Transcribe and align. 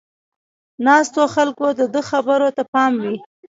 ناستو 0.85 1.23
خلکو 1.35 1.65
د 1.79 1.81
ده 1.93 2.01
خبرو 2.09 2.47
ته 2.57 2.63
پام 2.73 2.93
و. 3.01 3.03